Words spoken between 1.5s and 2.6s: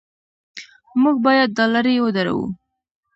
دا لړۍ ودروو.